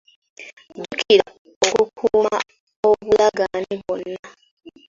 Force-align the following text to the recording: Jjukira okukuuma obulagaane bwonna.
Jjukira 0.75 1.27
okukuuma 1.67 2.37
obulagaane 2.89 3.73
bwonna. 3.81 4.27